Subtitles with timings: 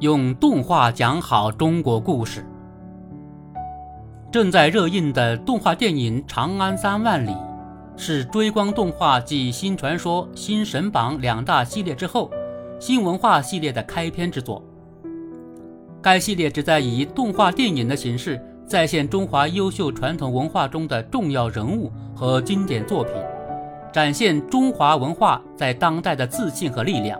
[0.00, 2.44] 用动画讲好中国故事。
[4.30, 7.30] 正在热映的动画电影《长安三万里》，
[7.96, 12.30] 是追光动画继《新传说》《新神榜》两大系列之后，
[12.78, 14.62] 新文化系列的开篇之作。
[16.02, 23.14] 该系列旨在以动画电影的形式，再现中华优秀传统文化中的重要人物和经典作品，
[23.94, 27.18] 展现中华文化在当代的自信和力量。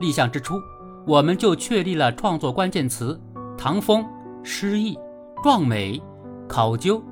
[0.00, 0.60] 立项之初。
[1.06, 3.20] 我们就确立了创作关键词：
[3.58, 4.06] 唐风、
[4.42, 4.98] 诗意、
[5.42, 6.02] 壮美、
[6.48, 7.02] 考究，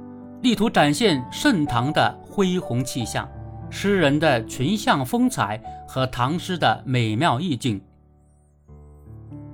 [0.41, 3.29] 力图展现盛唐的恢宏气象、
[3.69, 7.79] 诗人的群像风采和唐诗的美妙意境。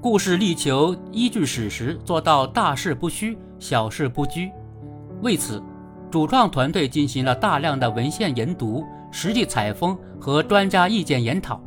[0.01, 4.53] 故事力求依据史实，做到大事不虚，小事不拘。
[5.21, 5.61] 为此，
[6.13, 11.61] 主创团队进行了大量的文献研读、实地采风和专家意见研讨，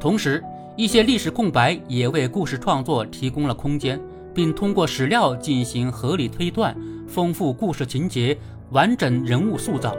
[0.00, 0.42] 同时。
[0.76, 4.00] 一些历史空白也为故事创作提供了空间，
[4.34, 8.36] 并通过史料进行合理推断，丰富故事情节，
[8.70, 9.94] 完整人物塑造。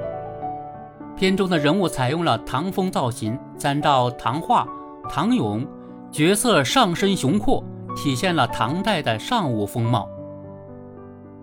[1.15, 4.67] 片中的人物采用了唐风造型，参照唐画、
[5.09, 5.65] 唐俑，
[6.11, 7.63] 角色上身雄阔，
[7.95, 10.09] 体现了唐代的尚武风貌。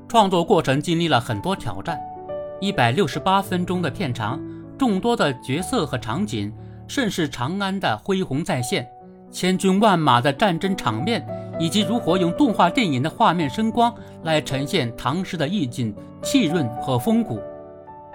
[0.08, 1.98] 创作过程经历了很多挑战，
[2.60, 4.38] 一百六十八分钟的片长，
[4.76, 6.52] 众多的角色和场景，
[6.86, 8.86] 甚是长安的恢宏再现。
[9.32, 11.26] 千军万马的战争场面，
[11.58, 17.40] 以及如何用动画电影的画面声光来呈现唐诗的意境、气韵和风骨。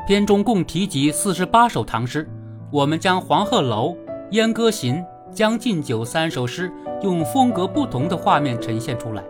[0.08, 2.30] 片中共提及四十八首唐诗，
[2.72, 3.90] 我们将《黄鹤楼》
[4.32, 4.96] 《燕歌行》
[5.34, 9.24] 《将进酒》三首诗用风格不同的画面呈现出来。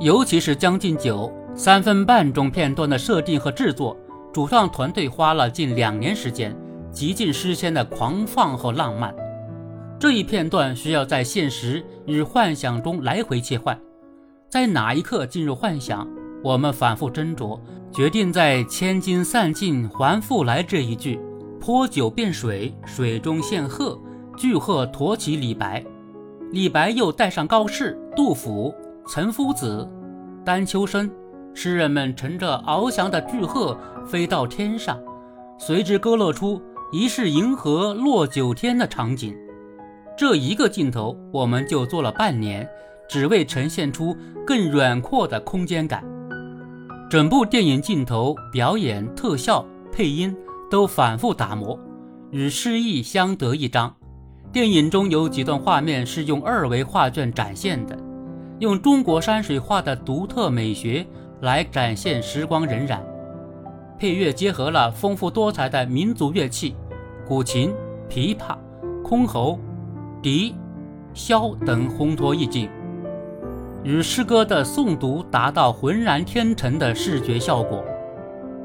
[0.00, 3.96] 尤其是《将进酒》三分半钟片段的设定和制作，
[4.32, 6.56] 主创团队花了近两年时间，
[6.90, 9.14] 极尽诗仙的狂放和浪漫。
[9.98, 13.78] 这一片段需要在现实与幻想中来回切换，
[14.50, 16.06] 在哪一刻进入幻想，
[16.44, 17.58] 我们反复斟酌，
[17.90, 21.18] 决定在“千金散尽还复来”这一句，
[21.58, 23.98] 泼酒变水，水中现鹤，
[24.36, 25.82] 巨鹤驮起李白。
[26.52, 28.74] 李白又带上高适、杜甫、
[29.08, 29.88] 岑夫子、
[30.44, 31.10] 丹丘生，
[31.54, 35.00] 诗人们乘着翱翔的巨鹤飞到天上，
[35.58, 36.60] 随之勾勒出
[36.92, 39.34] 疑是银河落九天的场景。
[40.16, 42.66] 这一个镜头，我们就做了半年，
[43.06, 44.16] 只为呈现出
[44.46, 46.02] 更远阔的空间感。
[47.10, 49.62] 整部电影镜头、表演、特效、
[49.92, 50.34] 配音
[50.70, 51.78] 都反复打磨，
[52.30, 53.94] 与诗意相得益彰。
[54.50, 57.94] 电影中有几段画面是用二维画卷展现的，
[58.58, 61.06] 用中国山水画的独特美学
[61.42, 63.00] 来展现时光荏苒。
[63.98, 66.74] 配乐结合了丰富多彩的民族乐器，
[67.28, 67.74] 古琴、
[68.08, 68.56] 琵琶、
[69.04, 69.58] 箜篌。
[70.22, 70.54] 笛、
[71.14, 72.68] 箫等烘托意境，
[73.84, 77.84] 与诗歌的诵读达到浑然天成的视觉效果。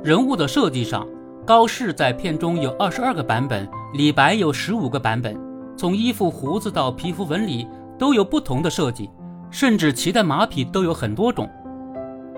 [0.04, 1.08] 人物的设计上，
[1.46, 5.38] 高适在片中有二十二个版本，李白有十五个版本。
[5.78, 7.68] 从衣服、胡子到皮肤纹理
[8.00, 9.10] 都有不同的设计，
[9.50, 11.50] 甚至骑的马匹都有很多种。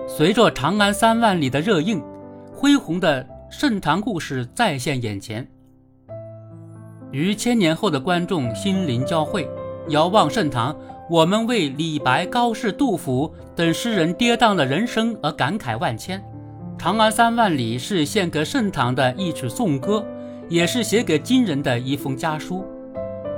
[0.06, 2.02] 随着《长安三万里》的热映，
[2.52, 5.46] 恢宏的盛唐故事再现眼前。
[7.14, 9.48] 于千年后的观众心灵交汇，
[9.90, 10.76] 遥望盛唐，
[11.08, 16.18] 我们为李白、高适、杜甫等诗人跌宕的人生而感慨万千。
[16.76, 20.04] 《长安三万里》是献给盛唐的一曲颂歌，
[20.48, 22.64] 也是写给今人的一封家书。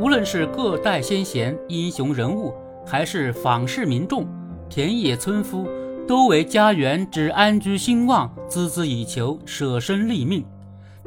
[0.00, 2.54] 无论是各代先贤、英雄人物，
[2.86, 4.26] 还是访士民众、
[4.70, 5.68] 田野村夫，
[6.08, 10.42] 都为家园之安居兴旺孜孜以求，舍身立命。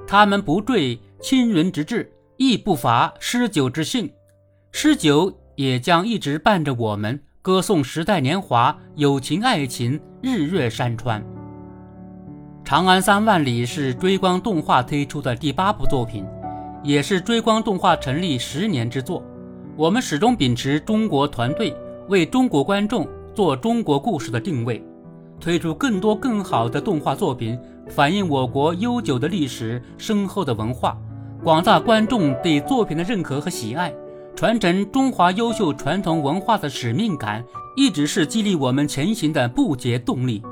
[0.06, 2.14] 他们不坠青云之志。
[2.42, 4.10] 亦不乏诗酒之兴，
[4.72, 11.22] 诗酒也将一直伴着我们，歌颂时代年华、友情、爱情、日月山川。
[12.64, 16.26] 《长安三万里》是追光动画推出的第八部作品，
[16.82, 19.22] 也是追光动画成立十年之作。
[19.76, 21.76] 我们始终秉持中国团队
[22.08, 23.06] 为中国观众
[23.36, 24.82] 做中国故事的定位，
[25.42, 27.60] 推出更多更好的动画作品，
[27.90, 30.98] 反映我国悠久的历史、深厚的文化。
[31.42, 33.94] 广大观众对作品的认可和喜爱，
[34.36, 37.42] 传承中华优秀传统文化的使命感，
[37.78, 40.44] 一直是激励我们前行的不竭动力。